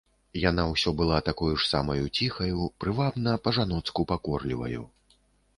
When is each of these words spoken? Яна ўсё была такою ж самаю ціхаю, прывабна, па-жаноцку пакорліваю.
Яна 0.43 0.63
ўсё 0.69 0.93
была 1.01 1.19
такою 1.27 1.49
ж 1.59 1.67
самаю 1.73 2.05
ціхаю, 2.17 2.65
прывабна, 2.85 3.37
па-жаноцку 3.49 4.07
пакорліваю. 4.15 4.83